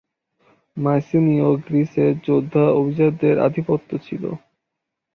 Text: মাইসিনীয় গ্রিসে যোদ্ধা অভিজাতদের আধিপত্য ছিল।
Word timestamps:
মাইসিনীয় 0.77 1.49
গ্রিসে 1.65 2.05
যোদ্ধা 2.25 2.63
অভিজাতদের 2.79 3.35
আধিপত্য 3.47 3.89
ছিল। 4.05 4.23